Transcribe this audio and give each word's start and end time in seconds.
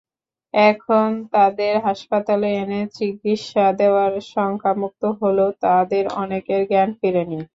এখন 0.53 1.07
তাদের 1.31 1.73
হাসপাতালে 1.87 2.49
এনে 2.61 2.81
চিকিৎসা 2.97 3.65
দেওয়ায় 3.79 4.19
শঙ্কামুক্ত 4.31 5.03
হলেও 5.19 5.49
তাদের 5.65 6.03
অনেকের 6.21 6.61
জ্ঞান 6.69 6.89
ফেরেনি। 6.99 7.39